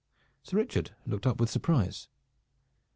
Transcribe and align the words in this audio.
Sir 0.41 0.57
Richard 0.57 0.95
looked 1.05 1.27
up 1.27 1.39
with 1.39 1.51
surprise. 1.51 2.07